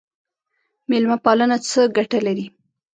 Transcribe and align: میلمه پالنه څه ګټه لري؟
میلمه 0.89 1.17
پالنه 1.23 1.57
څه 1.69 1.81
ګټه 1.97 2.19
لري؟ 2.27 2.45